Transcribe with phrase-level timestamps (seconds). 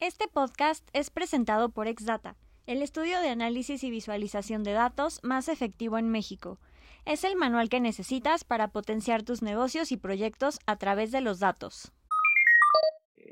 [0.00, 5.48] Este podcast es presentado por Exdata, el estudio de análisis y visualización de datos más
[5.48, 6.60] efectivo en México.
[7.04, 11.40] Es el manual que necesitas para potenciar tus negocios y proyectos a través de los
[11.40, 11.90] datos.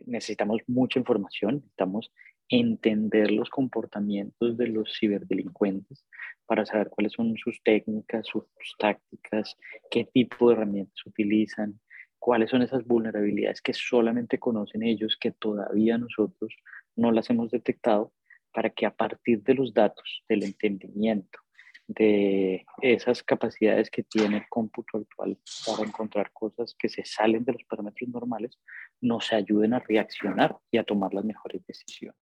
[0.07, 2.11] Necesitamos mucha información, necesitamos
[2.49, 6.05] entender los comportamientos de los ciberdelincuentes
[6.47, 8.45] para saber cuáles son sus técnicas, sus
[8.77, 9.57] tácticas,
[9.89, 11.79] qué tipo de herramientas utilizan,
[12.27, 16.53] cuáles son esas vulnerabilidades que solamente conocen ellos, que todavía nosotros
[16.97, 18.13] no las hemos detectado,
[18.53, 21.39] para que a partir de los datos, del entendimiento,
[21.87, 27.53] de esas capacidades que tiene el cómputo actual para encontrar cosas que se salen de
[27.53, 28.59] los parámetros normales,
[29.01, 32.19] nos ayuden a reaccionar y a tomar las mejores decisiones.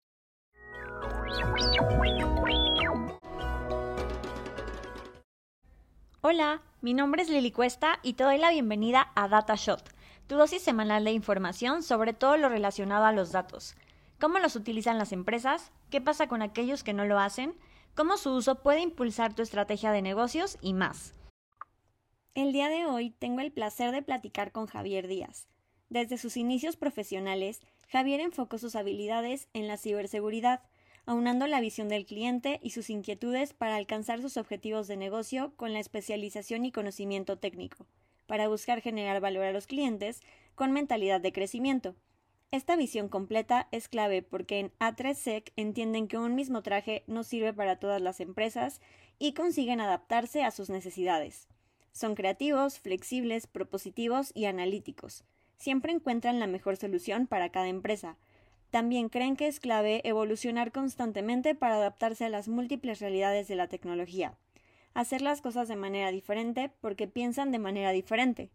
[6.25, 9.83] Hola, mi nombre es Lili Cuesta y te doy la bienvenida a DataShot,
[10.29, 13.75] tu dosis semanal de información sobre todo lo relacionado a los datos.
[14.21, 15.73] ¿Cómo los utilizan las empresas?
[15.91, 17.57] ¿Qué pasa con aquellos que no lo hacen?
[17.97, 21.13] ¿Cómo su uso puede impulsar tu estrategia de negocios y más?
[22.37, 25.49] El día de hoy tengo el placer de platicar con Javier Díaz.
[25.89, 30.61] Desde sus inicios profesionales, Javier enfocó sus habilidades en la ciberseguridad,
[31.07, 35.73] aunando la visión del cliente y sus inquietudes para alcanzar sus objetivos de negocio con
[35.73, 37.87] la especialización y conocimiento técnico,
[38.27, 40.21] para buscar generar valor a los clientes
[40.55, 41.97] con mentalidad de crecimiento.
[42.51, 47.55] Esta visión completa es clave porque en A3SEC entienden que un mismo traje no sirve
[47.55, 48.81] para todas las empresas
[49.19, 51.49] y consiguen adaptarse a sus necesidades.
[51.93, 55.25] Son creativos, flexibles, propositivos y analíticos.
[55.57, 58.19] Siempre encuentran la mejor solución para cada empresa,
[58.73, 63.69] también creen que es clave evolucionar constantemente para adaptarse a las múltiples realidades de la
[63.69, 64.33] tecnología.
[64.95, 68.49] Hacer las cosas de manera diferente porque piensan de manera diferente.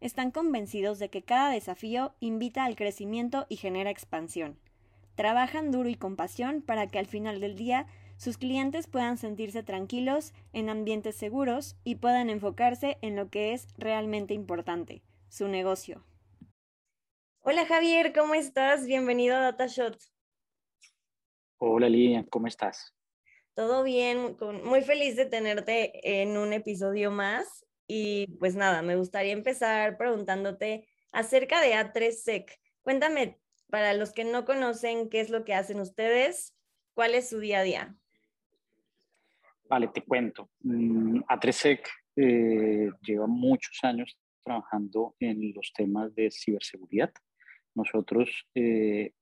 [0.00, 4.56] Están convencidos de que cada desafío invita al crecimiento y genera expansión.
[5.16, 9.64] Trabajan duro y con pasión para que al final del día sus clientes puedan sentirse
[9.64, 16.04] tranquilos en ambientes seguros y puedan enfocarse en lo que es realmente importante, su negocio.
[17.46, 18.86] Hola Javier, ¿cómo estás?
[18.86, 19.98] Bienvenido a DataShot.
[21.58, 22.96] Hola Lilian, ¿cómo estás?
[23.52, 24.34] Todo bien,
[24.64, 27.66] muy feliz de tenerte en un episodio más.
[27.86, 32.50] Y pues nada, me gustaría empezar preguntándote acerca de A3Sec.
[32.80, 33.38] Cuéntame,
[33.68, 36.56] para los que no conocen, qué es lo que hacen ustedes,
[36.94, 37.96] cuál es su día a día.
[39.68, 40.48] Vale, te cuento.
[40.60, 47.12] Mm, A3Sec eh, lleva muchos años trabajando en los temas de ciberseguridad.
[47.74, 49.12] Nosotros eh,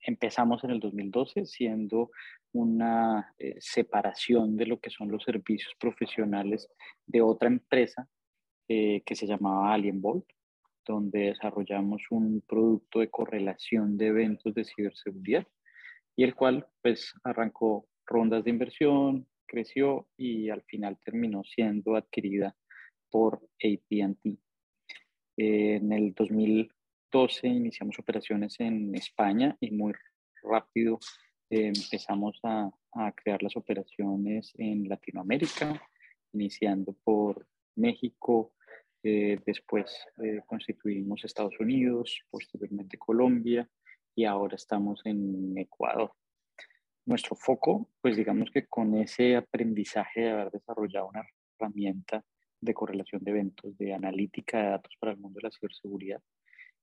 [0.00, 2.10] empezamos en el 2012 siendo
[2.52, 6.68] una eh, separación de lo que son los servicios profesionales
[7.06, 8.08] de otra empresa
[8.68, 10.26] eh, que se llamaba Alienbolt,
[10.84, 15.46] donde desarrollamos un producto de correlación de eventos de ciberseguridad
[16.16, 22.56] y el cual pues arrancó rondas de inversión, creció y al final terminó siendo adquirida
[23.10, 24.38] por AT&T.
[25.36, 26.72] en el 2000
[27.10, 29.92] 12 iniciamos operaciones en España y muy
[30.42, 30.98] rápido
[31.50, 35.80] eh, empezamos a, a, crear las operaciones en Latinoamérica,
[36.32, 37.46] iniciando por
[37.76, 38.52] México,
[39.02, 43.68] eh, después eh, constituimos Estados Unidos, posteriormente Colombia
[44.14, 46.12] y ahora estamos en Ecuador.
[47.06, 51.24] Nuestro foco, pues digamos que con ese aprendizaje de haber desarrollado una
[51.58, 52.24] herramienta
[52.60, 56.20] de correlación de eventos, de analítica de datos para el mundo de la ciberseguridad,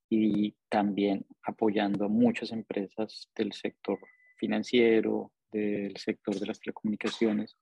[0.09, 3.99] y también apoyando a muchas empresas del sector
[4.37, 7.57] financiero, del sector de las telecomunicaciones,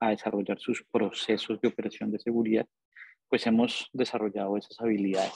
[0.00, 2.66] a desarrollar sus procesos de operación de seguridad,
[3.28, 5.34] pues hemos desarrollado esas habilidades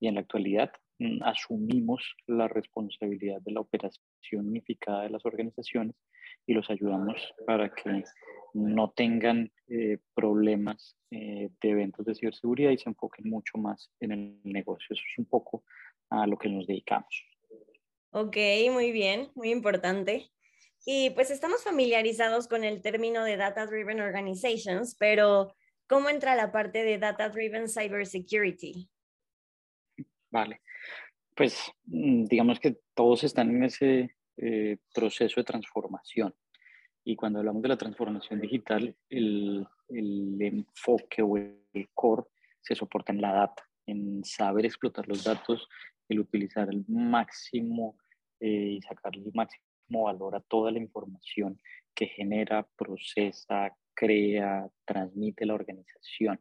[0.00, 5.96] y en la actualidad mm, asumimos la responsabilidad de la operación unificada de las organizaciones
[6.46, 8.04] y los ayudamos para que
[8.52, 14.12] no tengan eh, problemas eh, de eventos de ciberseguridad y se enfoquen mucho más en
[14.12, 14.86] el negocio.
[14.90, 15.64] Eso es un poco
[16.10, 17.24] a lo que nos dedicamos.
[18.10, 18.36] Ok,
[18.70, 20.30] muy bien, muy importante.
[20.86, 25.54] Y pues estamos familiarizados con el término de Data Driven Organizations, pero
[25.88, 28.88] ¿cómo entra la parte de Data Driven Cybersecurity?
[30.30, 30.60] Vale,
[31.34, 36.34] pues mm, digamos que todos están en ese eh, proceso de transformación.
[37.02, 42.24] Y cuando hablamos de la transformación digital, el, el enfoque o el core
[42.60, 45.68] se soporta en la data, en saber explotar los datos
[46.08, 47.96] el utilizar el máximo
[48.40, 51.60] eh, y sacarle el máximo valor a toda la información
[51.94, 56.40] que genera, procesa, crea, transmite la organización.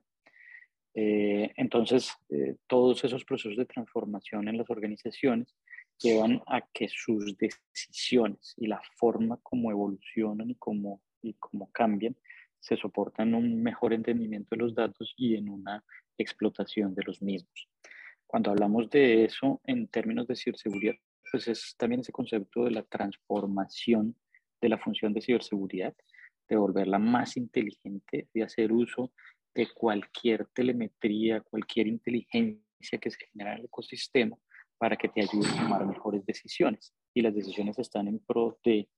[0.95, 5.55] Eh, entonces, eh, todos esos procesos de transformación en las organizaciones
[5.99, 12.15] llevan a que sus decisiones y la forma como evolucionan y cómo, y cómo cambian
[12.59, 15.83] se soportan un mejor entendimiento de los datos y en una
[16.17, 17.72] explotación de los mismos.
[18.33, 20.95] Cuando hablamos de eso en términos de ciberseguridad,
[21.31, 24.15] pues es también ese concepto de la transformación
[24.59, 25.93] de la función de ciberseguridad,
[26.49, 29.13] de volverla más inteligente, de hacer uso
[29.53, 34.35] de cualquier telemetría, cualquier inteligencia que se genera en el ecosistema
[34.79, 36.91] para que te ayude a tomar mejores decisiones.
[37.13, 38.89] Y las decisiones están en pro de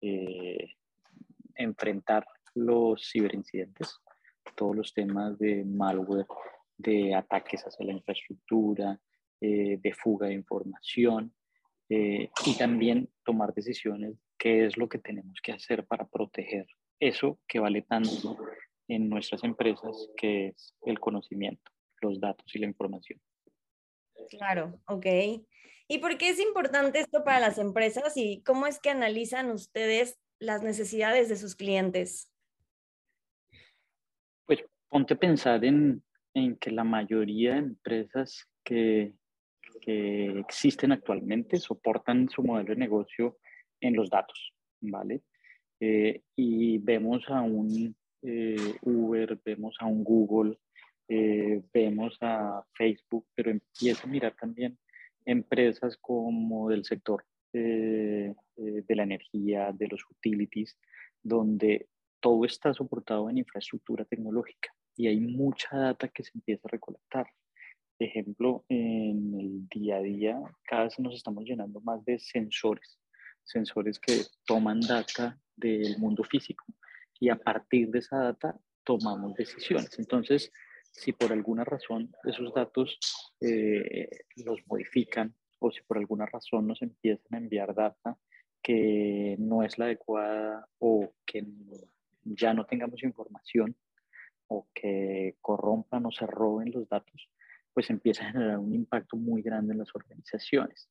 [0.00, 0.76] eh,
[1.56, 3.98] enfrentar los ciberincidentes,
[4.56, 6.24] todos los temas de malware,
[6.78, 8.98] de ataques hacia la infraestructura,
[9.40, 11.34] eh, de fuga de información
[11.88, 16.66] eh, y también tomar decisiones qué es lo que tenemos que hacer para proteger
[17.00, 18.38] eso que vale tanto
[18.88, 21.70] en nuestras empresas, que es el conocimiento,
[22.00, 23.20] los datos y la información.
[24.30, 25.06] Claro, ok.
[25.88, 30.18] ¿Y por qué es importante esto para las empresas y cómo es que analizan ustedes
[30.38, 32.30] las necesidades de sus clientes?
[34.46, 36.02] Pues ponte a pensar en,
[36.38, 39.14] en que la mayoría de empresas que,
[39.80, 43.38] que existen actualmente soportan su modelo de negocio
[43.80, 45.22] en los datos, ¿vale?
[45.80, 50.58] Eh, y vemos a un eh, Uber, vemos a un Google,
[51.08, 54.78] eh, vemos a Facebook, pero empieza a mirar también
[55.24, 58.34] empresas como del sector de
[58.88, 60.78] la energía, de los utilities,
[61.22, 61.88] donde
[62.20, 67.28] todo está soportado en infraestructura tecnológica y hay mucha data que se empieza a recolectar.
[68.00, 72.98] Ejemplo, en el día a día cada vez nos estamos llenando más de sensores,
[73.44, 76.64] sensores que toman data del mundo físico
[77.18, 79.96] y a partir de esa data tomamos decisiones.
[79.98, 80.52] Entonces,
[80.90, 82.98] si por alguna razón esos datos
[83.40, 88.18] eh, los modifican o si por alguna razón nos empiezan a enviar data
[88.60, 91.46] que no es la adecuada o que
[92.24, 93.76] ya no tengamos información
[94.48, 97.30] o que corrompan o se roben los datos,
[97.72, 100.88] pues empieza a generar un impacto muy grande en las organizaciones.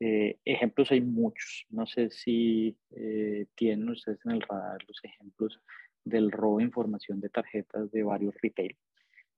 [0.00, 1.66] Eh, ejemplos hay muchos.
[1.70, 5.60] No sé si eh, tienen ustedes en el radar los ejemplos
[6.04, 8.76] del robo de información de tarjetas de varios retail,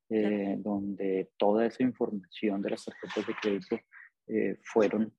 [0.09, 3.79] eh, donde toda esa información de las tarjetas de crédito
[4.63, 5.13] fueron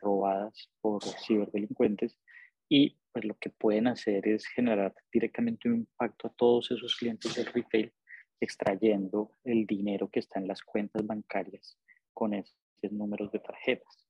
[0.00, 2.20] robadas por ciberdelincuentes
[2.68, 7.34] y pues lo que pueden hacer es generar directamente un impacto a todos esos clientes
[7.34, 7.92] del retail
[8.40, 11.78] extrayendo el dinero que está en las cuentas bancarias
[12.14, 12.54] con esos
[12.90, 14.06] números de tarjetas.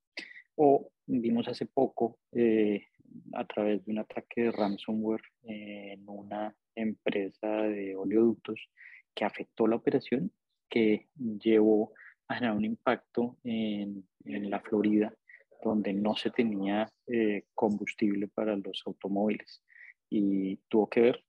[0.56, 2.86] O vimos hace poco eh,
[3.34, 8.60] a través de un ataque de ransomware en una empresa de oleoductos
[9.14, 10.32] que afectó la operación,
[10.68, 11.92] que llevó
[12.28, 15.14] a generar un impacto en, en la Florida,
[15.62, 19.62] donde no se tenía eh, combustible para los automóviles
[20.10, 21.24] y tuvo que ver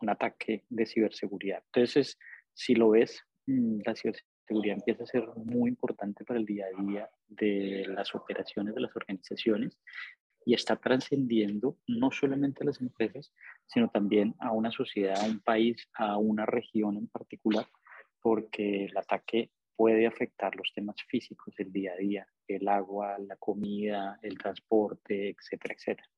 [0.00, 1.62] un ataque de ciberseguridad.
[1.66, 2.18] Entonces,
[2.54, 6.66] si lo ves, mm, la ciberseguridad seguridad empieza a ser muy importante para el día
[6.66, 9.78] a día de las operaciones de las organizaciones
[10.44, 13.32] y está trascendiendo no solamente a las empresas,
[13.66, 17.66] sino también a una sociedad, a un país, a una región en particular,
[18.20, 23.36] porque el ataque puede afectar los temas físicos del día a día, el agua, la
[23.36, 26.08] comida, el transporte, etcétera, etcétera.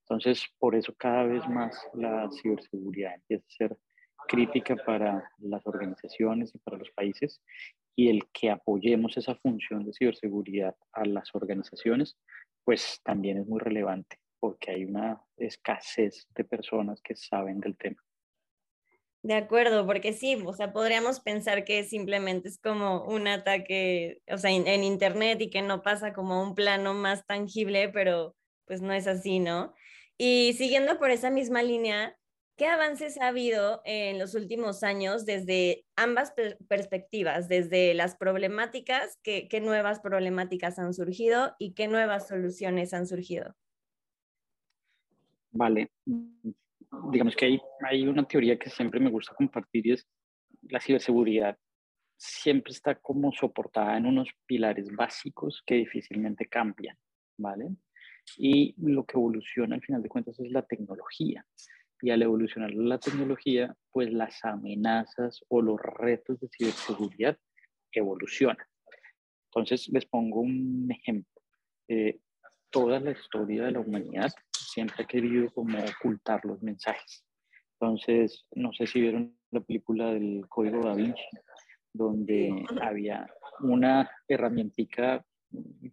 [0.00, 3.78] Entonces, por eso cada vez más la ciberseguridad empieza a ser
[4.28, 7.40] crítica para las organizaciones y para los países
[7.96, 12.16] y el que apoyemos esa función de ciberseguridad a las organizaciones,
[12.64, 18.05] pues también es muy relevante porque hay una escasez de personas que saben del tema.
[19.26, 24.38] De acuerdo, porque sí, o sea, podríamos pensar que simplemente es como un ataque, o
[24.38, 28.92] sea, en, Internet y que no pasa como un plano más tangible, pero pues no
[28.92, 29.74] es así, ¿no?
[30.16, 32.16] Y siguiendo por esa misma línea,
[32.56, 36.32] ¿Qué avances ha habido en los últimos años desde ambas
[36.68, 43.54] perspectivas, desde las problemáticas, qué, nuevas problemáticas han surgido y qué nuevas soluciones han surgido?
[45.50, 45.90] Vale,
[47.10, 50.08] digamos que hay, hay una teoría que siempre me gusta compartir y es
[50.62, 51.56] la ciberseguridad
[52.16, 56.96] siempre está como soportada en unos pilares básicos que difícilmente cambian,
[57.38, 57.68] ¿vale?
[58.38, 61.44] Y lo que evoluciona al final de cuentas es la tecnología
[62.00, 67.38] y al evolucionar la tecnología, pues las amenazas o los retos de ciberseguridad
[67.92, 68.66] evolucionan.
[69.50, 71.42] Entonces, les pongo un ejemplo.
[71.88, 72.20] Eh,
[72.70, 74.32] toda la historia de la humanidad
[74.76, 77.24] siempre ha querido como ocultar los mensajes.
[77.80, 81.22] Entonces, no sé si vieron la película del Código da Vinci,
[81.94, 83.26] donde había
[83.60, 85.24] una herramientica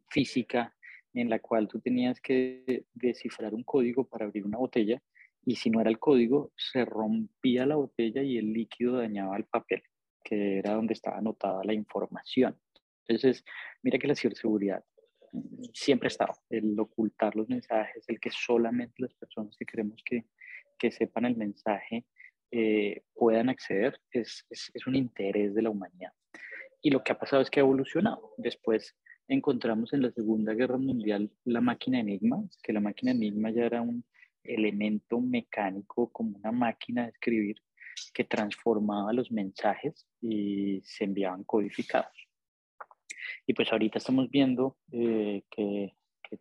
[0.09, 0.75] física
[1.13, 5.01] en la cual tú tenías que descifrar un código para abrir una botella
[5.45, 9.45] y si no era el código, se rompía la botella y el líquido dañaba el
[9.45, 9.81] papel,
[10.25, 12.59] que era donde estaba anotada la información.
[13.07, 13.45] Entonces,
[13.81, 14.83] mira que la ciberseguridad
[15.73, 20.25] siempre ha estado, el ocultar los mensajes, el que solamente las personas que queremos que,
[20.77, 22.05] que sepan el mensaje
[22.51, 26.11] eh, puedan acceder, es, es, es un interés de la humanidad.
[26.81, 28.33] Y lo que ha pasado es que ha evolucionado.
[28.37, 28.95] Después
[29.27, 33.81] encontramos en la Segunda Guerra Mundial la máquina Enigma, que la máquina Enigma ya era
[33.81, 34.03] un
[34.43, 37.55] elemento mecánico como una máquina de escribir
[38.13, 42.27] que transformaba los mensajes y se enviaban codificados.
[43.45, 45.93] Y pues ahorita estamos viendo eh, que,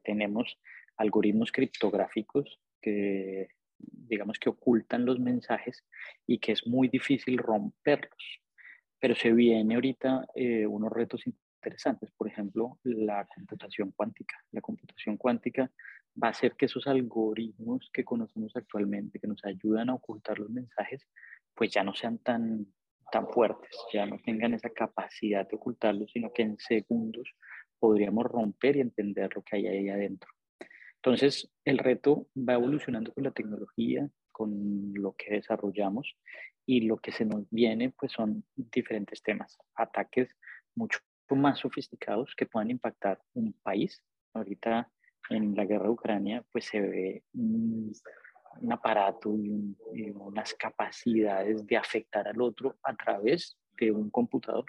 [0.03, 0.59] tenemos
[0.97, 5.85] algoritmos criptográficos que digamos que ocultan los mensajes
[6.27, 8.41] y que es muy difícil romperlos.
[8.99, 14.43] Pero se viene ahorita eh, unos retos interesantes, por ejemplo, la computación cuántica.
[14.51, 15.71] La computación cuántica
[16.23, 20.51] va a hacer que esos algoritmos que conocemos actualmente, que nos ayudan a ocultar los
[20.51, 21.07] mensajes,
[21.55, 22.67] pues ya no sean tan,
[23.13, 27.31] tan fuertes, ya no tengan esa capacidad de ocultarlos, sino que en segundos
[27.79, 30.31] podríamos romper y entender lo que hay ahí adentro.
[30.97, 36.17] Entonces, el reto va evolucionando con la tecnología, con lo que desarrollamos
[36.65, 40.29] y lo que se nos viene, pues son diferentes temas, ataques
[40.75, 41.01] mucho
[41.31, 44.03] más sofisticados que puedan impactar un país.
[44.35, 44.91] Ahorita
[45.31, 47.25] en la guerra de Ucrania, pues se ve
[48.61, 49.77] un, aparato y,
[50.15, 54.67] unas capacidades de afectar al otro a través de un computador.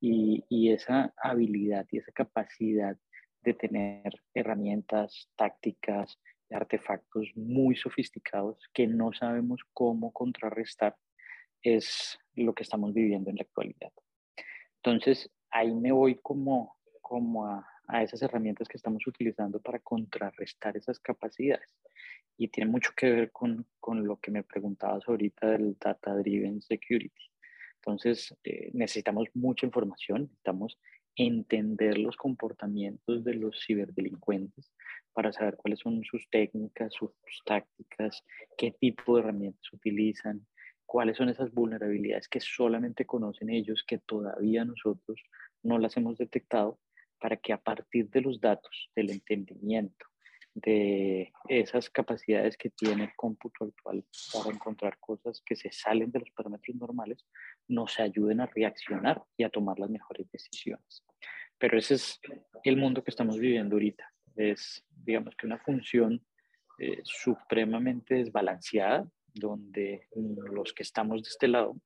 [0.00, 2.96] Y, esa habilidad y esa capacidad
[3.42, 6.18] de tener herramientas, tácticas,
[6.50, 10.96] artefactos muy sofisticados que no sabemos cómo contrarrestar,
[11.62, 13.92] es lo que estamos viviendo en la actualidad.
[14.82, 20.76] Entonces, ahí me voy como, como a, a esas herramientas que estamos utilizando para contrarrestar
[20.76, 21.74] esas capacidades.
[22.38, 26.60] Y tiene mucho que ver con, con lo que me preguntabas ahorita del Data Driven
[26.60, 27.30] Security.
[27.76, 30.78] Entonces, eh, necesitamos mucha información, necesitamos
[31.14, 34.70] entender los comportamientos de los ciberdelincuentes
[35.12, 37.10] para saber cuáles son sus técnicas, sus
[37.46, 38.22] tácticas,
[38.58, 40.46] qué tipo de herramientas utilizan,
[40.84, 45.22] cuáles son esas vulnerabilidades que solamente conocen ellos, que todavía nosotros
[45.62, 46.78] no las hemos detectado
[47.18, 50.06] para que a partir de los datos, del entendimiento,
[50.56, 56.20] de esas capacidades que tiene el cómputo actual para encontrar cosas que se salen de
[56.20, 57.26] los parámetros normales,
[57.68, 61.04] nos ayuden a reaccionar y a tomar las mejores decisiones.
[61.58, 62.20] Pero ese es
[62.64, 64.10] el mundo que estamos viviendo ahorita.
[64.34, 66.24] Es, digamos que una función
[66.78, 71.76] eh, supremamente desbalanceada, donde los que estamos de este lado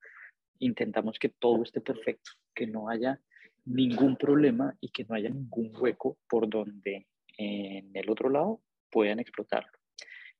[0.60, 3.20] intentamos que todo esté perfecto, que no haya
[3.64, 7.08] ningún problema y que no haya ningún hueco por donde
[7.40, 9.72] en el otro lado puedan explotarlo.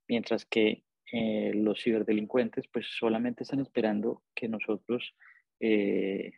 [0.07, 5.15] Mientras que eh, los ciberdelincuentes pues solamente están esperando que nosotros
[5.59, 6.31] eh,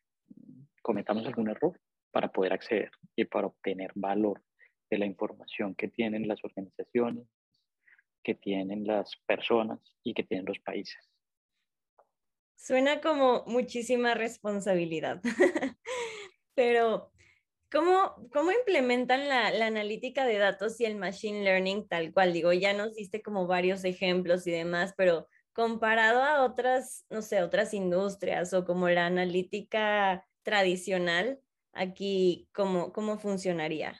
[0.82, 1.79] cometamos algún error
[2.12, 4.41] para poder acceder y para obtener valor
[4.89, 7.27] de la información que tienen las organizaciones,
[8.24, 10.98] que tienen las personas y que tienen los países.
[12.55, 15.22] Suena como muchísima responsabilidad.
[16.55, 17.12] Pero,
[17.74, 22.32] ¿cómo, cómo implementan la, la, analítica de datos y el machine learning tal cual?
[22.32, 27.42] Digo, ya nos diste como varios ejemplos y demás, pero comparado a otras, no sé,
[27.42, 31.39] otras industrias o como la analítica tradicional,
[31.74, 34.00] aquí, ¿cómo, cómo funcionaría?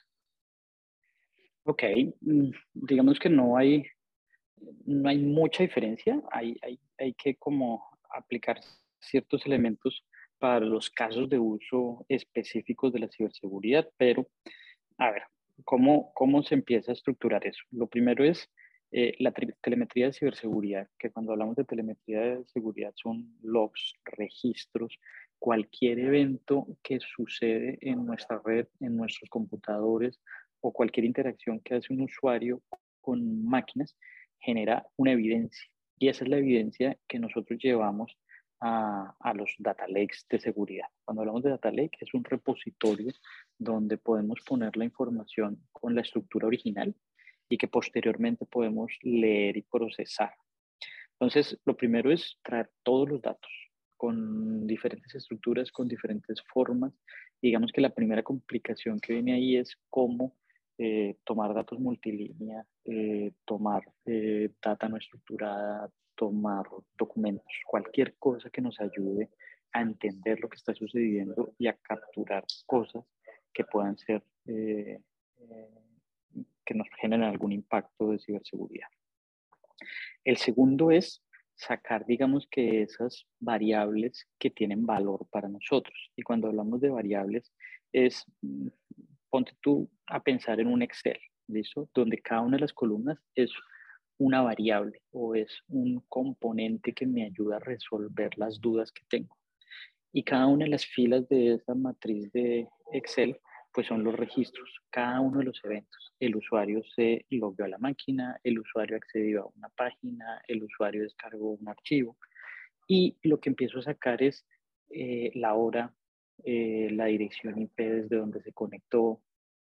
[1.64, 1.84] Ok,
[2.22, 3.84] mm, digamos que no hay,
[4.86, 8.60] no hay mucha diferencia, hay, hay, hay que como aplicar
[9.00, 10.04] ciertos elementos
[10.44, 14.28] para los casos de uso específicos de la ciberseguridad, pero
[14.98, 15.24] a ver,
[15.64, 17.64] ¿cómo, cómo se empieza a estructurar eso?
[17.72, 18.52] Lo primero es
[18.92, 25.00] eh, la telemetría de ciberseguridad, que cuando hablamos de telemetría de seguridad son logs, registros,
[25.40, 30.20] cualquier evento que sucede en nuestra red, en nuestros computadores
[30.60, 32.62] o cualquier interacción que hace un usuario
[33.00, 33.96] con máquinas
[34.40, 35.70] genera una evidencia.
[36.00, 38.18] Y esa es la evidencia que nosotros llevamos
[38.64, 40.88] a, los data lakes de seguridad.
[41.04, 43.12] Cuando hablamos de data lake es un repositorio
[43.58, 46.96] donde podemos poner la información con la estructura original
[47.50, 50.34] y que posteriormente podemos leer y procesar.
[51.20, 53.52] Entonces, lo primero es traer todos los datos
[53.98, 56.94] con diferentes estructuras, con diferentes formas.
[57.42, 60.38] Digamos que la primera complicación que viene ahí es cómo
[60.78, 66.66] eh, tomar datos multilínea, eh, tomar eh, data no estructurada, tomar
[66.98, 69.30] documentos, cualquier cosa que nos ayude
[69.72, 73.04] a entender lo que está sucediendo y a capturar cosas
[73.54, 75.00] que puedan ser eh,
[75.38, 75.84] eh,
[76.66, 78.88] que nos generen algún impacto de ciberseguridad.
[80.24, 81.24] El segundo es
[81.56, 86.12] sacar, digamos que esas variables que tienen valor para nosotros.
[86.16, 87.52] Y cuando hablamos de variables,
[87.92, 88.68] es, mm,
[89.30, 91.90] ponte tú a pensar en un Excel, ¿listo?
[91.94, 93.52] Donde cada una de las columnas es
[94.18, 99.38] una variable o es un componente que me ayuda a resolver las dudas que tengo.
[100.12, 103.40] Y cada una de las filas de esa matriz de Excel
[103.74, 106.14] pues son los registros, cada uno de los eventos.
[106.20, 111.02] El usuario se logió a la máquina, el usuario accedió a una página, el usuario
[111.02, 112.16] descargó un archivo
[112.88, 114.46] y lo que empiezo a sacar es
[114.92, 115.92] eh, la hora,
[116.44, 119.22] eh, la dirección IP desde donde se conectó,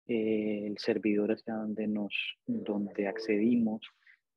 [0.08, 2.14] eh, el servidor hacia donde, nos,
[2.46, 3.82] donde accedimos,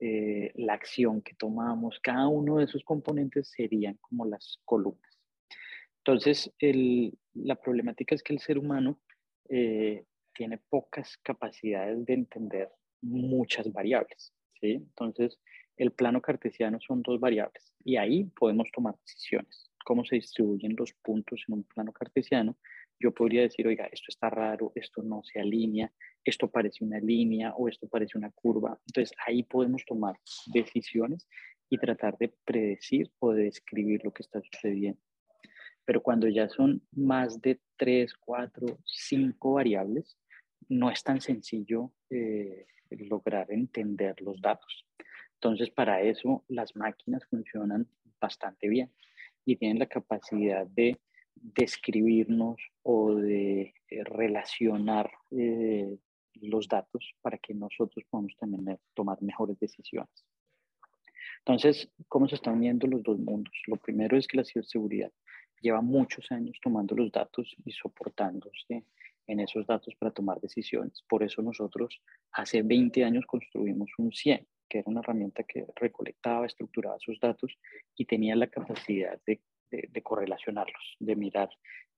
[0.01, 5.11] la acción que tomamos, cada uno de esos componentes serían como las columnas.
[5.99, 8.99] Entonces, el, la problemática es que el ser humano
[9.49, 12.71] eh, tiene pocas capacidades de entender
[13.03, 14.33] muchas variables.
[14.61, 14.73] ¿sí?
[14.73, 15.39] Entonces,
[15.77, 19.71] el plano cartesiano son dos variables y ahí podemos tomar decisiones.
[19.85, 22.57] ¿Cómo se distribuyen los puntos en un plano cartesiano?
[23.01, 25.91] Yo podría decir, oiga, esto está raro, esto no se alinea,
[26.23, 28.79] esto parece una línea o esto parece una curva.
[28.87, 30.17] Entonces, ahí podemos tomar
[30.53, 31.27] decisiones
[31.71, 35.01] y tratar de predecir o de describir lo que está sucediendo.
[35.87, 40.19] Pero cuando ya son más de tres, cuatro, cinco variables,
[40.69, 44.87] no es tan sencillo eh, lograr entender los datos.
[45.35, 47.89] Entonces, para eso las máquinas funcionan
[48.21, 48.91] bastante bien
[49.47, 51.01] y tienen la capacidad de
[51.41, 55.97] describirnos o de eh, relacionar eh,
[56.35, 60.25] los datos para que nosotros podamos también tomar mejores decisiones.
[61.39, 63.55] Entonces, ¿cómo se están viendo los dos mundos?
[63.67, 65.11] Lo primero es que la ciberseguridad
[65.61, 68.85] lleva muchos años tomando los datos y soportándose
[69.27, 71.03] en esos datos para tomar decisiones.
[71.09, 72.01] Por eso nosotros
[72.33, 77.57] hace 20 años construimos un 100, que era una herramienta que recolectaba, estructuraba sus datos
[77.97, 81.51] y tenía la capacidad de, de, correlacionarlos, de mirar,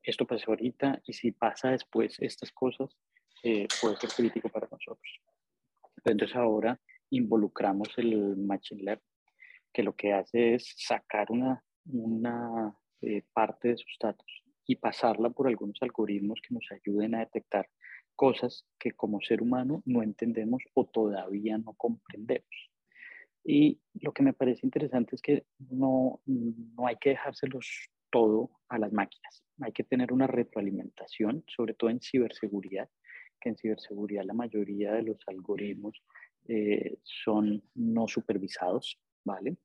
[0.02, 2.96] esto pasó ahorita y si pasa después estas cosas,
[3.42, 5.20] eh, puede ser crítico para nosotros.
[6.04, 6.80] Entonces ahora
[7.10, 9.04] involucramos el Machine Learning,
[9.72, 14.26] que lo que hace es sacar una, una eh, parte de sus datos
[14.66, 17.68] y pasarla por algunos algoritmos que nos ayuden a detectar
[18.14, 22.71] cosas que como ser humano no entendemos o todavía no comprendemos.
[23.44, 28.78] Y lo que me parece interesante es que no, no hay que dejárselos todo a
[28.78, 29.44] las máquinas.
[29.60, 32.88] Hay que tener una retroalimentación, sobre todo en ciberseguridad,
[33.40, 36.02] que en ciberseguridad la mayoría de los algoritmos
[36.46, 39.56] eh, son no supervisados, ¿vale?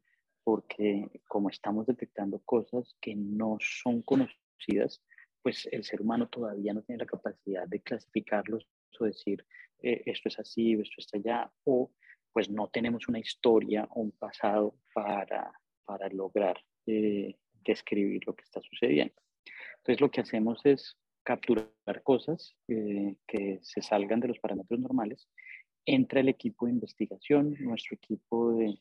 [0.47, 5.03] porque como estamos detectando cosas que no son conocidas,
[5.41, 8.65] pues el ser humano todavía no tiene la capacidad de clasificarlos
[8.97, 9.45] o decir
[9.83, 11.91] eh, esto es así, esto está allá, o
[12.37, 15.51] pues no tenemos una historia o un pasado para,
[15.85, 19.15] para lograr eh, describir lo que está sucediendo.
[19.77, 25.27] Entonces lo que hacemos es capturar cosas eh, que se salgan de los parámetros normales,
[25.83, 28.77] entra el equipo de investigación, nuestro equipo de,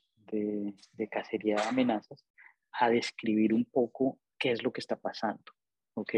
[0.92, 2.26] de, cacería de amenazas
[2.72, 5.50] a describir un poco qué es lo que está pasando,
[5.94, 6.14] ¿ok?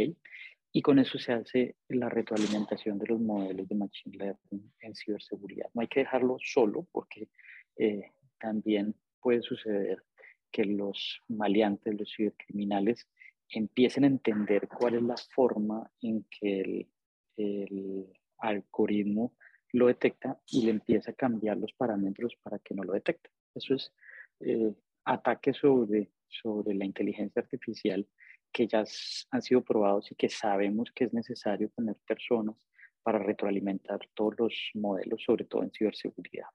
[0.73, 5.71] Y con eso se hace la retroalimentación de los modelos de Machine Learning en ciberseguridad.
[5.75, 7.29] No hay que dejarlo solo porque
[7.77, 10.03] eh, también puede suceder
[10.51, 13.07] que los maleantes, los cibercriminales,
[13.51, 16.89] empiecen a entender cuál es la forma en que el,
[17.37, 18.07] el
[18.39, 19.35] algoritmo
[19.73, 23.31] lo detecta y le empieza a cambiar los parámetros para que no lo detecte.
[23.55, 23.93] Eso es
[24.41, 24.73] eh,
[25.05, 28.07] ataques sobre, sobre la inteligencia artificial
[28.53, 28.85] que ya
[29.31, 32.57] han sido probados y que sabemos que es necesario tener personas
[33.03, 36.49] para retroalimentar todos los modelos, sobre todo en ciberseguridad.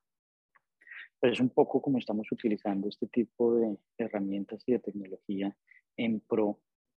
[1.19, 5.55] Pero es un poco como estamos utilizando este tipo de herramientas y de tecnología
[5.95, 6.59] en pro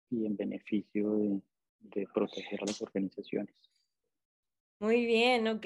[0.10, 1.42] y en beneficio de,
[1.80, 3.56] de proteger a las organizaciones.
[4.80, 5.66] Muy bien, ok.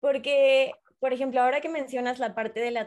[0.00, 2.86] Porque por ejemplo, ahora que mencionas la parte de la,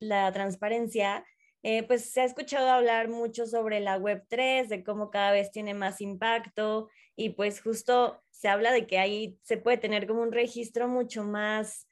[0.00, 1.24] la transparencia,
[1.62, 5.74] eh, pues se ha escuchado hablar mucho sobre la Web3, de cómo cada vez tiene
[5.74, 10.32] más impacto y pues justo se habla de que ahí se puede tener como un
[10.32, 11.88] registro mucho más,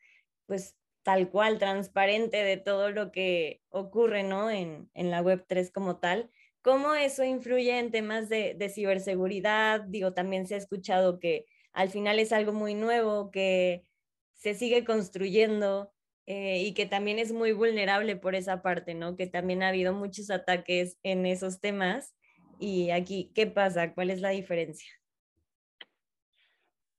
[0.47, 4.51] pues tal cual, transparente de todo lo que ocurre, ¿no?
[4.51, 6.31] En, en la Web3 como tal.
[6.63, 9.83] ¿Cómo eso influye en temas de, de ciberseguridad?
[9.83, 13.85] Digo, también se ha escuchado que al final es algo muy nuevo, que
[14.33, 15.93] se sigue construyendo
[16.27, 19.17] eh, y que también es muy vulnerable por esa parte, ¿no?
[19.17, 22.15] Que también ha habido muchos ataques en esos temas.
[22.59, 23.95] Y aquí, ¿qué pasa?
[23.95, 24.91] ¿Cuál es la diferencia?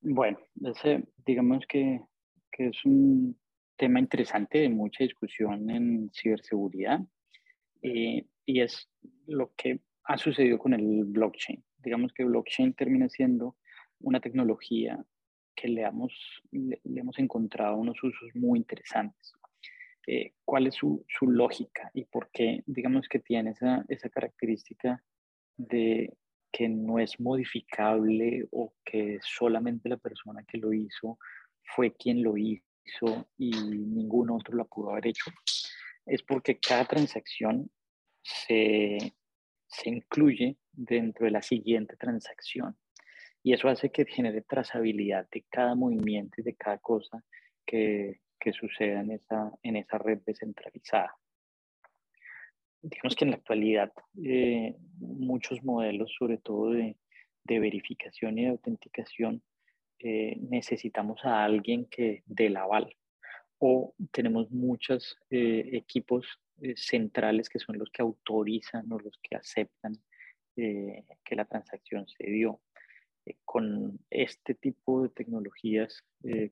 [0.01, 0.37] Bueno,
[1.25, 2.01] digamos que
[2.57, 3.39] que es un
[3.77, 6.99] tema interesante de mucha discusión en ciberseguridad
[7.83, 8.89] eh, y es
[9.27, 11.63] lo que ha sucedido con el blockchain.
[11.77, 13.55] Digamos que blockchain termina siendo
[13.99, 15.05] una tecnología
[15.57, 16.13] que le hemos,
[16.51, 19.33] le, hemos encontrado unos usos muy interesantes.
[20.05, 25.03] Eh, ¿Cuál es su, su, lógica y por qué, digamos que tiene esa, esa característica
[25.57, 26.13] de
[26.49, 31.19] que no es modificable o que solamente la persona que lo hizo
[31.75, 35.29] fue quien lo hizo y ningún otro la pudo haber hecho?
[36.05, 37.69] Es porque cada transacción
[38.21, 39.13] se,
[39.67, 42.77] se incluye dentro de la siguiente transacción.
[43.47, 47.23] Y eso hace que genere trazabilidad de cada movimiento y de cada cosa
[47.65, 51.15] que, que suceda en esa, en esa red descentralizada.
[52.81, 56.97] Digamos que en la actualidad eh, muchos modelos, sobre todo de,
[57.45, 59.41] de, verificación y de autenticación,
[59.99, 62.93] eh, necesitamos a alguien que dé la aval.
[63.59, 66.27] O tenemos muchos eh, equipos
[66.75, 69.93] centrales que son los que autorizan o los que aceptan
[70.53, 72.59] que la transacción se dio.
[73.45, 76.03] Con este tipo de tecnologías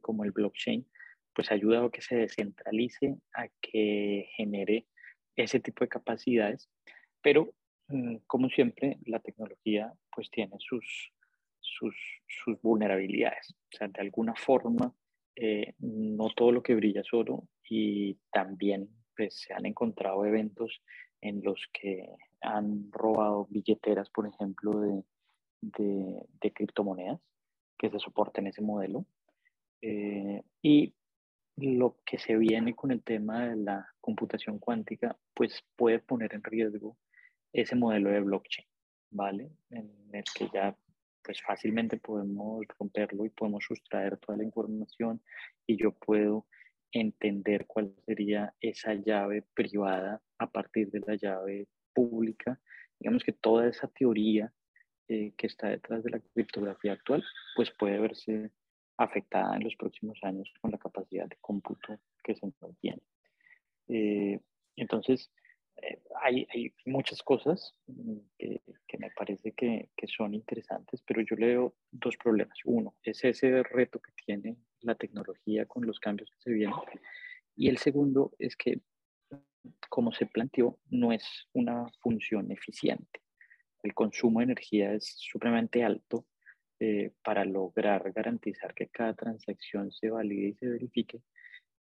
[0.02, 0.86] como el blockchain,
[1.34, 4.88] pues ayuda a que se descentralice, a que genere
[5.36, 6.70] ese tipo de capacidades,
[7.22, 7.54] pero
[7.90, 11.12] mm, como siempre, la tecnología pues tiene sus,
[11.60, 11.96] sus,
[12.28, 13.54] sus vulnerabilidades.
[13.74, 14.94] O sea, de alguna forma,
[15.36, 20.82] eh, no todo lo que brilla es oro y también pues, se han encontrado eventos
[21.22, 22.08] en los que
[22.42, 25.04] han robado billeteras, por ejemplo, de,
[25.72, 27.20] de, criptomonedas
[27.78, 29.06] que se soporten ese modelo.
[29.82, 30.94] Eh, y
[31.58, 36.44] lo que se viene con el tema de la computación cuántica, pues puede poner en
[36.44, 36.98] riesgo
[37.54, 38.68] ese modelo de blockchain,
[39.12, 39.52] ¿vale?
[39.70, 40.76] En el que ya
[41.24, 45.22] pues fácilmente podemos romperlo y podemos sustraer toda la información
[45.66, 46.46] y yo puedo
[46.92, 52.60] entender cuál sería esa llave privada a partir de la llave pública.
[53.00, 54.54] Digamos que toda esa teoría
[55.08, 57.24] eh, que está detrás de la criptografía actual,
[57.56, 58.52] pues puede verse
[58.98, 63.02] afectada en los próximos años con la capacidad de cómputo que se tiene.
[63.88, 64.40] Eh,
[64.76, 65.32] entonces,
[65.82, 71.22] eh, hay, hay, muchas cosas mm, que, que me parece que, que, son interesantes, pero
[71.22, 72.58] yo le veo dos problemas.
[72.64, 76.76] Uno, es ese reto que tiene la tecnología con los cambios que se vienen.
[77.56, 78.80] Y el segundo es que,
[79.90, 83.25] como se planteó, no es una función eficiente.
[83.86, 86.26] El consumo de energía es supremamente alto
[86.80, 91.22] eh, para lograr garantizar que cada transacción se valide y se verifique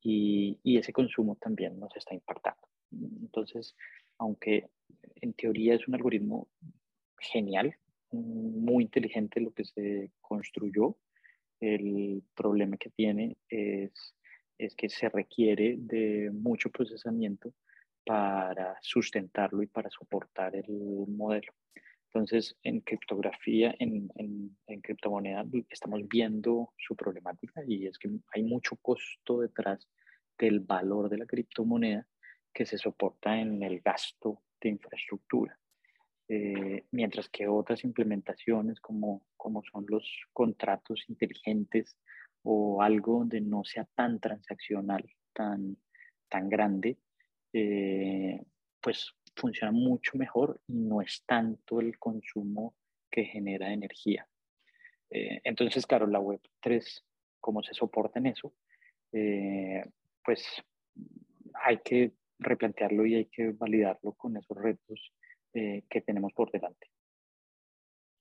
[0.01, 2.67] y, y, ese consumo también nos está impactando.
[2.91, 3.75] Entonces,
[4.17, 4.65] aunque
[5.21, 6.47] en teoría es un algoritmo
[7.19, 7.75] genial,
[8.11, 10.97] muy inteligente lo que se construyó,
[11.59, 14.15] el problema que tiene es,
[14.57, 17.53] es que se requiere de mucho procesamiento
[18.05, 20.67] para sustentarlo y para soportar el
[21.07, 21.53] modelo.
[22.07, 28.43] Entonces, en criptografía, en, en, en criptomoneda, estamos viendo su problemática y es que hay
[28.43, 29.87] mucho costo detrás
[30.37, 32.05] del valor de la criptomoneda
[32.53, 35.57] que se soporta en el gasto de infraestructura.
[36.27, 41.97] Eh, mientras que otras implementaciones como, como son los contratos inteligentes
[42.43, 45.77] o algo donde no sea tan transaccional, tan,
[46.29, 46.97] tan grande,
[47.53, 48.41] eh,
[48.81, 52.75] pues funciona mucho mejor y no es tanto el consumo
[53.09, 54.27] que genera energía.
[55.09, 57.05] Eh, entonces, claro, la web 3,
[57.39, 58.53] como se soporta en eso,
[59.11, 59.83] eh,
[60.23, 60.45] pues
[61.53, 65.13] hay que replantearlo y hay que validarlo con esos retos
[65.53, 66.87] que tenemos por delante.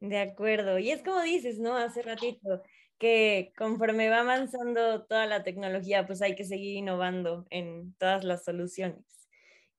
[0.01, 0.81] De acuerdo.
[0.81, 1.77] Y es como dices, ¿no?
[1.77, 2.63] Hace ratito,
[2.99, 8.45] que conforme va avanzando toda la tecnología, pues hay que seguir innovando en todas las
[8.45, 9.20] soluciones.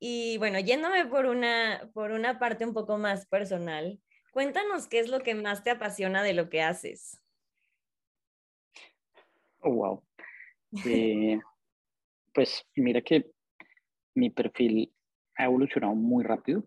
[0.04, 4.00] Y bueno, yéndome por una, por una parte un poco más personal,
[4.32, 7.22] cuéntanos qué es lo que más te apasiona de lo que haces.
[9.60, 10.04] Oh, wow.
[10.86, 11.38] Eh,
[12.34, 13.30] pues mira que
[14.16, 14.92] mi perfil
[15.36, 16.64] ha evolucionado muy rápido.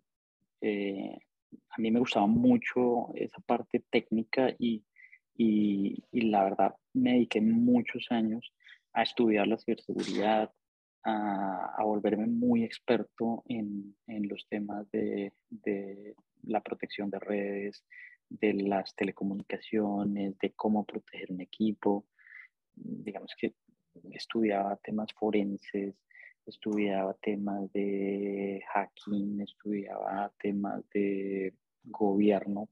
[0.61, 1.17] Eh,
[1.71, 4.85] a mí me gustaba mucho esa parte técnica y,
[5.37, 8.53] y, y, la verdad me dediqué muchos años
[8.93, 10.53] a estudiar la ciberseguridad,
[11.05, 17.85] a, volverme muy experto en, en los temas de, de, la protección de redes,
[18.29, 22.07] de las telecomunicaciones, de cómo proteger un equipo.
[22.75, 23.55] Digamos que
[24.13, 25.95] estudiaba temas forenses,
[26.47, 32.69] estudiaba temas de hacking, estudiaba temas de gobierno.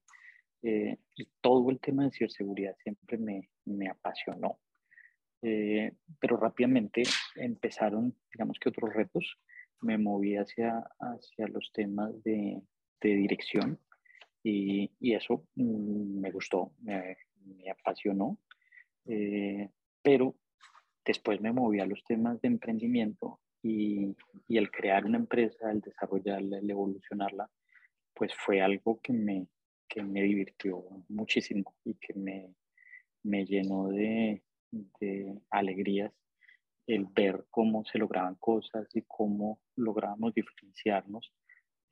[0.62, 4.58] Eh, y todo el tema de ciberseguridad siempre me, me apasionó.
[5.42, 7.02] Eh, pero rápidamente
[7.36, 9.38] empezaron, digamos que otros retos.
[9.80, 12.62] Me moví hacia, hacia los temas de,
[13.00, 13.80] de dirección
[14.44, 18.38] y, y, eso mm, me gustó, me, me apasionó,
[19.06, 19.68] eh,
[20.02, 20.36] pero
[21.04, 24.16] después me moví a los temas de emprendimiento y,
[24.48, 27.50] y, el crear una empresa, el desarrollarla, el evolucionarla,
[28.14, 29.48] pues fue algo que me,
[29.88, 32.54] que me divirtió muchísimo y que me,
[33.24, 36.12] me llenó de, de alegrías
[36.86, 41.32] el ver cómo se lograban cosas y cómo lográbamos diferenciarnos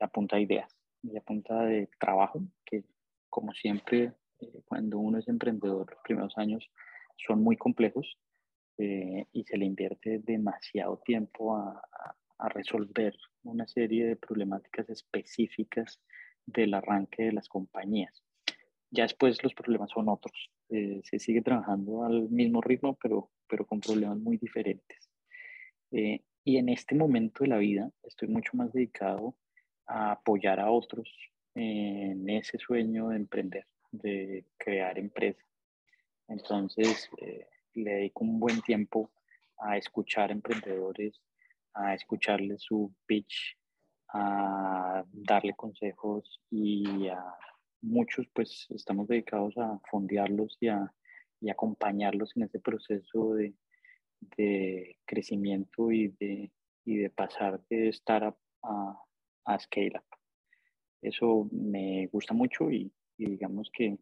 [0.01, 2.85] a punta de ideas y a punta de trabajo, que
[3.29, 6.71] como siempre, eh, cuando uno es emprendedor, los primeros años
[7.17, 8.19] son muy complejos
[8.79, 11.83] eh, y se le invierte demasiado tiempo a,
[12.39, 16.01] a, resolver una serie de problemáticas específicas
[16.47, 18.25] del arranque de las compañías.
[18.91, 20.51] Ya después los problemas son otros.
[20.69, 25.11] Eh, se sigue trabajando al mismo ritmo, pero, pero con problemas muy diferentes.
[25.93, 29.37] Eh, y en este momento de la vida estoy mucho más dedicado
[29.87, 31.09] a apoyar a otros
[31.55, 35.43] en ese sueño de emprender, de crear empresa.
[36.29, 39.11] Entonces, eh, le dedico un buen tiempo
[39.59, 41.21] a escuchar emprendedores,
[41.75, 43.57] a escucharles su pitch,
[44.13, 47.23] a darle consejos y a
[47.83, 50.93] muchos pues estamos dedicados a fondearlos y a
[51.41, 53.55] y acompañarlos en ese proceso de,
[54.37, 56.53] de crecimiento y de,
[56.85, 59.03] y de pasar de startup a,
[59.47, 60.19] a scale up.
[61.03, 63.99] Eso me gusta mucho y, y digamos que,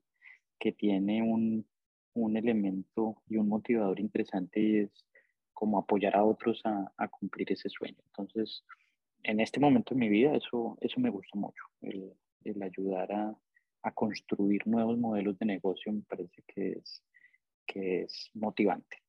[0.59, 1.65] que tiene un,
[2.15, 5.07] un, elemento y un motivador interesante y es
[5.53, 7.99] como apoyar a otros a, a cumplir ese sueño.
[8.07, 8.65] Entonces,
[9.23, 12.13] en este momento de mi vida eso, eso me gusta mucho, el,
[12.43, 13.39] el ayudar a,
[13.83, 17.03] a, construir nuevos modelos de negocio me parece que es,
[17.67, 19.03] que es motivante.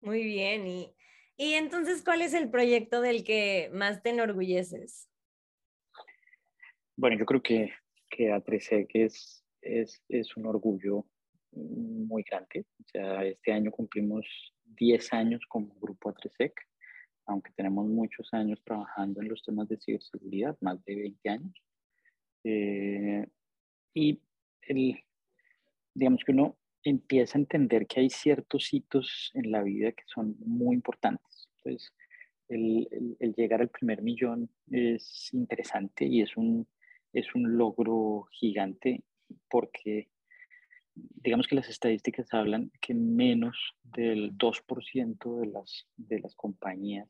[0.00, 0.94] Muy bien, y,
[1.36, 5.08] y entonces, ¿cuál es el proyecto del que más te enorgulleces?
[6.96, 7.72] Bueno, yo creo que,
[8.10, 11.06] que A3C es, es, es un orgullo
[11.52, 12.66] muy grande.
[12.80, 14.26] O sea, este año cumplimos
[14.64, 16.52] 10 años como grupo A3SEC
[17.26, 21.62] aunque tenemos muchos años trabajando en los temas de ciberseguridad, más de 20 años.
[22.44, 23.26] Eh,
[23.94, 24.20] y
[24.62, 25.02] el,
[25.94, 30.36] digamos que uno empieza a entender que hay ciertos hitos en la vida que son
[30.38, 31.48] muy importantes.
[31.56, 31.92] Entonces,
[32.48, 36.66] el, el, llegar al primer millón es interesante y es un,
[37.12, 39.02] es un logro gigante
[39.48, 40.08] porque
[40.94, 47.08] digamos que las estadísticas hablan que menos del 2% de las, de las compañías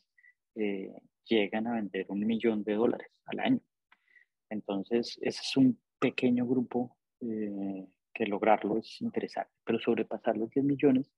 [0.54, 0.92] eh,
[1.24, 3.60] llegan a vender un millón de dólares al año.
[4.50, 10.66] Entonces, ese es un pequeño grupo eh, que lograrlo es interesante, pero sobrepasar los 10
[10.66, 11.10] millones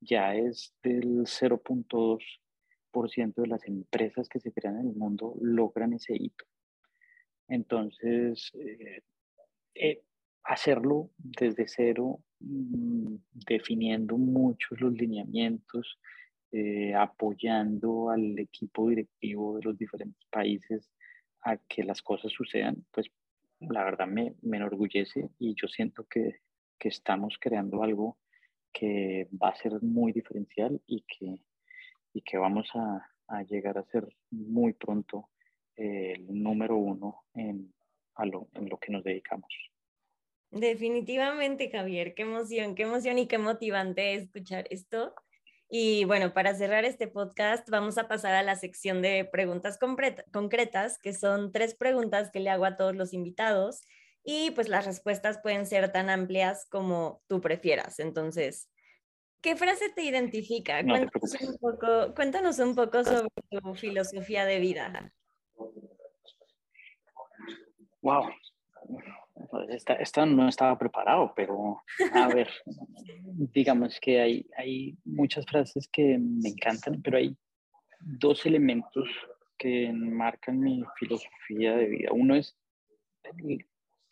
[0.00, 6.14] ya es del 0.2% de las empresas que se crean en el mundo logran ese
[6.14, 6.44] hito.
[7.48, 9.02] Entonces, eh,
[9.74, 10.04] eh,
[10.44, 15.98] hacerlo desde cero, mm, definiendo muchos los lineamientos,
[16.96, 20.90] apoyando al equipo directivo de los diferentes países
[21.50, 23.06] a que las cosas sucedan, pues
[23.60, 26.40] la verdad me, me enorgullece y yo siento que,
[26.78, 28.18] que, estamos creando algo
[28.72, 31.42] que va a ser muy diferencial y que,
[32.12, 35.30] y que vamos a, a llegar a ser muy pronto
[35.76, 37.72] el número uno en,
[38.16, 39.48] a lo, en lo que nos dedicamos.
[40.50, 45.14] Definitivamente, Javier, qué emoción, qué emoción y qué motivante escuchar esto.
[45.70, 50.98] Y bueno, para cerrar este podcast, vamos a pasar a la sección de preguntas concretas,
[50.98, 53.82] que son tres preguntas que le hago a todos los invitados.
[54.24, 57.98] Y pues las respuestas pueden ser tan amplias como tú prefieras.
[57.98, 58.70] Entonces,
[59.42, 60.82] ¿qué frase te identifica?
[60.82, 65.12] No cuéntanos, te un poco, cuéntanos un poco sobre tu filosofía de vida.
[68.00, 68.30] Wow,
[69.68, 71.82] esta, esta, no estaba preparado, pero
[72.12, 72.48] a ver,
[73.52, 77.36] digamos que hay, hay muchas frases que me encantan, pero hay
[78.00, 79.08] dos elementos
[79.58, 82.10] que marcan mi filosofía de vida.
[82.12, 82.56] Uno es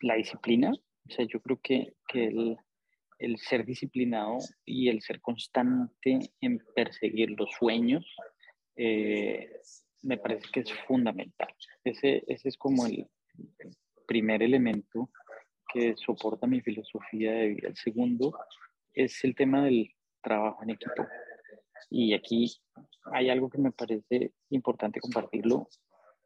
[0.01, 2.57] la disciplina, o sea, yo creo que, que el,
[3.19, 8.05] el ser disciplinado y el ser constante en perseguir los sueños
[8.75, 9.49] eh,
[10.03, 11.47] me parece que es fundamental.
[11.83, 13.07] Ese, ese es como el,
[13.59, 15.09] el primer elemento
[15.77, 17.67] que soporta mi filosofía de vida.
[17.69, 18.33] El segundo
[18.93, 21.05] es el tema del trabajo en equipo.
[21.89, 22.51] Y aquí
[23.13, 25.67] hay algo que me parece importante compartirlo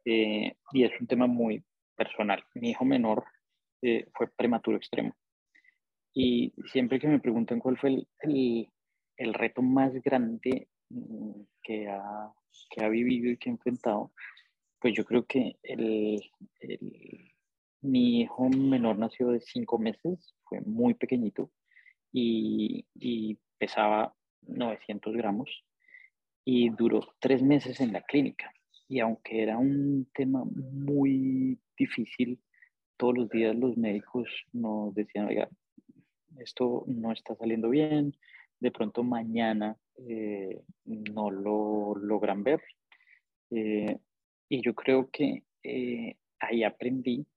[0.06, 1.64] eh, y es un tema muy
[1.96, 2.44] personal.
[2.56, 3.26] Mi hijo menor
[3.82, 5.14] eh, fue prematuro extremo.
[6.14, 8.68] Y siempre que me preguntan cuál fue el, el,
[9.18, 12.32] el reto más grande mm, que ha,
[12.70, 14.12] que ha vivido y que ha enfrentado,
[14.80, 16.20] pues yo creo que el,
[17.82, 21.52] mi hijo menor nació de cinco meses, fue muy pequeñito
[22.12, 22.86] y,
[23.58, 24.15] pesaba
[24.48, 25.63] 900 gramos
[26.44, 28.52] y duró tres meses en la clínica.
[28.88, 32.41] Y aunque era un tema muy difícil,
[32.98, 35.48] todos los días los médicos nos decían, oiga,
[36.39, 38.17] esto no está saliendo bien,
[38.60, 42.62] de pronto mañana eh, no lo logran ver.
[43.52, 43.98] Eh,
[44.50, 47.28] y yo creo que eh, ahí aprendí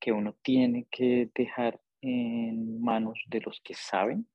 [0.00, 4.26] que uno tiene que dejar en manos de los que saben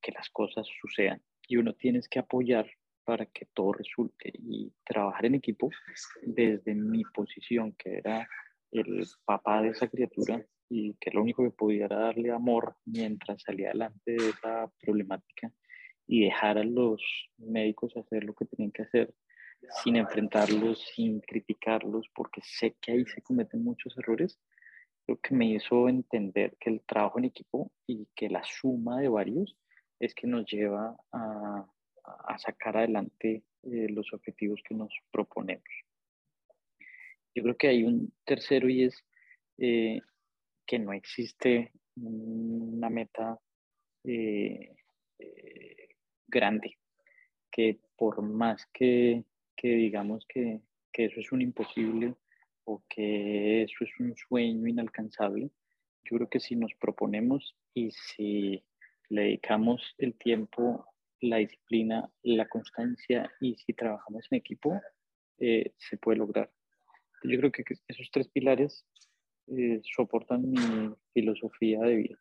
[0.00, 1.22] que las cosas sucedan.
[1.48, 2.70] Y uno tiene que apoyar
[3.04, 5.70] para que todo resulte y trabajar en equipo
[6.22, 8.28] desde mi posición, que era
[8.70, 13.68] el papá de esa criatura y que lo único que pudiera darle amor mientras salía
[13.68, 15.52] adelante de esa problemática
[16.06, 17.02] y dejar a los
[17.38, 19.14] médicos hacer lo que tenían que hacer
[19.82, 24.40] sin enfrentarlos, sin criticarlos, porque sé que ahí se cometen muchos errores,
[25.06, 29.08] lo que me hizo entender que el trabajo en equipo y que la suma de
[29.08, 29.56] varios
[29.98, 31.66] es que nos lleva a,
[32.04, 35.64] a sacar adelante eh, los objetivos que nos proponemos.
[37.34, 39.04] Yo creo que hay un tercero y es
[39.58, 40.00] eh,
[40.66, 43.38] que no existe una meta
[44.04, 44.74] eh,
[46.26, 46.78] grande,
[47.50, 49.24] que por más que,
[49.56, 50.60] que digamos que,
[50.92, 52.16] que, eso es un imposible
[52.64, 55.50] o que eso es un sueño inalcanzable,
[56.04, 58.64] yo creo que si nos proponemos y si
[59.08, 60.86] le dedicamos el tiempo
[61.20, 64.80] la disciplina, la constancia y si trabajamos en equipo,
[65.38, 66.50] eh, se puede lograr.
[67.22, 68.84] Yo creo que esos tres pilares
[69.46, 72.18] eh, soportan mi filosofía de vida.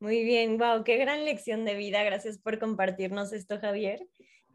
[0.00, 2.02] Muy bien, wow, qué gran lección de vida.
[2.02, 4.00] Gracias por compartirnos esto, Javier.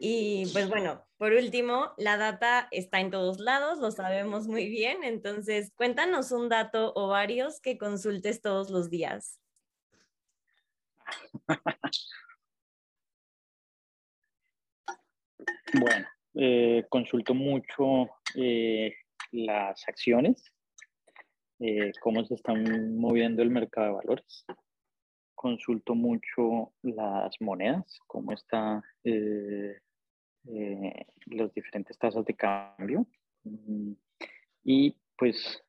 [0.02, 5.04] Y pues bueno, por último, la data está en todos lados, lo sabemos muy bien.
[5.04, 9.42] Entonces, cuéntanos un dato o varios que consultes todos los días.
[15.74, 18.96] Bueno, eh, consulto mucho eh,
[19.32, 20.44] las acciones,
[21.60, 24.46] eh, cómo se están moviendo el mercado de valores.
[25.36, 28.32] Consulto mucho las monedas, cómo
[30.50, 33.06] están las diferentes tasas de cambio.
[33.44, 33.94] Mm,
[34.64, 35.64] y pues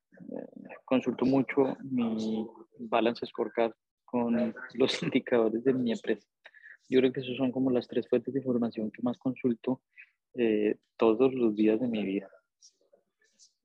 [0.85, 2.47] consulto mucho mi
[2.79, 3.73] balance scorecard
[4.05, 6.27] con los indicadores de mi empresa.
[6.89, 9.81] Yo creo que esos son como las tres fuentes de información que más consulto
[10.35, 12.29] eh, todos los días de mi vida.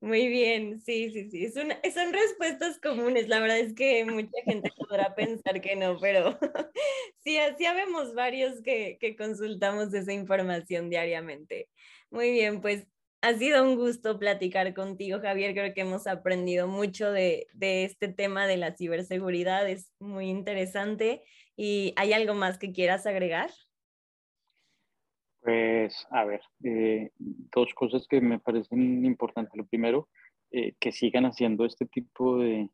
[0.00, 1.50] Muy bien, sí, sí, sí.
[1.50, 3.28] Son respuestas comunes.
[3.28, 6.38] La verdad es que mucha gente podrá pensar que no, pero
[7.24, 11.70] sí, así habemos varios que, que consultamos esa información diariamente.
[12.10, 12.86] Muy bien, pues
[13.22, 15.54] ha sido un gusto platicar contigo, Javier.
[15.54, 19.68] Creo que hemos aprendido mucho de, de, este tema de la ciberseguridad.
[19.68, 21.22] Es muy interesante.
[21.56, 23.50] ¿Y hay algo más que quieras agregar?
[25.46, 27.12] Pues, a ver, eh,
[27.54, 29.54] dos cosas que me parecen importantes.
[29.54, 30.08] Lo primero,
[30.50, 32.68] eh, que sigan haciendo este tipo de,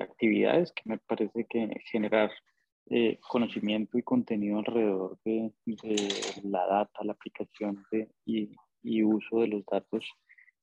[0.00, 2.30] actividades, que me parece que generar
[2.90, 5.52] eh, conocimiento y contenido alrededor de,
[6.42, 7.84] la data, la aplicación
[8.26, 8.50] y,
[8.82, 10.04] y, uso de los datos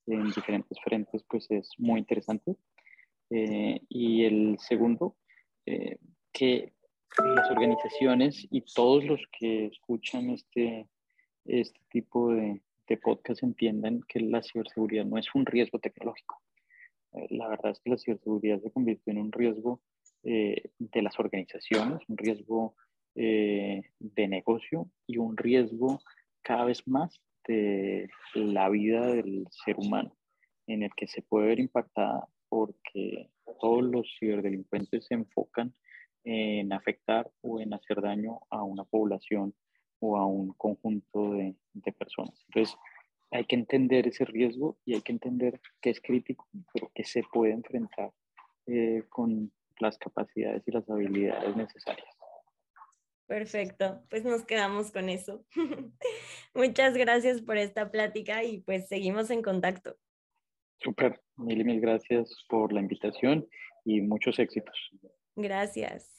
[0.08, 2.58] en diferentes frentes, pues es muy interesante.
[3.30, 5.16] y el segundo,
[6.34, 6.74] que
[7.36, 10.88] las organizaciones y todos los que escuchan este,
[11.50, 16.42] este tipo de, de podcast entiendan que la ciberseguridad no es un riesgo tecnológico.
[17.14, 19.82] Eh, la verdad es que la ciberseguridad se convirtió en un riesgo
[20.24, 22.76] eh, de las organizaciones, un riesgo
[23.16, 26.02] eh, de negocio y un riesgo
[26.42, 30.16] cada vez más de la vida del ser humano,
[30.68, 35.74] en el que se puede ver impactada porque todos los ciberdelincuentes se enfocan
[36.24, 39.54] en afectar o en hacer daño a una población
[40.00, 42.44] o a un conjunto de, de personas.
[42.48, 42.78] Entonces,
[43.32, 47.24] hay que entender ese riesgo y hay que entender que es crítico, pero que se
[47.32, 48.12] puede enfrentar
[48.66, 52.08] eh, con las capacidades y las habilidades necesarias.
[53.28, 55.46] Perfecto, pues nos quedamos con eso.
[56.56, 59.96] Muchas gracias por esta plática y pues seguimos en contacto.
[60.80, 63.48] Súper, mil y mil gracias por la invitación
[63.86, 64.76] y muchos éxitos.
[65.36, 66.19] Gracias.